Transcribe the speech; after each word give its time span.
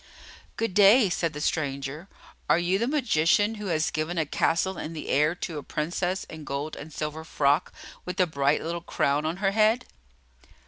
"Good 0.57 0.73
day," 0.73 1.11
said 1.11 1.33
the 1.33 1.39
stranger. 1.41 2.07
"Are 2.49 2.57
you 2.57 2.79
the 2.79 2.87
magician 2.87 3.53
who 3.61 3.67
has 3.67 3.91
given 3.91 4.17
a 4.17 4.25
castle 4.25 4.79
in 4.79 4.93
the 4.93 5.09
air 5.09 5.35
to 5.35 5.59
a 5.59 5.61
Princess 5.61 6.23
in 6.23 6.41
a 6.41 6.43
gold 6.43 6.75
and 6.75 6.91
silver 6.91 7.23
frock 7.23 7.71
with 8.03 8.19
a 8.19 8.25
bright 8.25 8.63
little 8.63 8.81
crown 8.81 9.27
on 9.27 9.37
her 9.45 9.51
head?" 9.51 9.85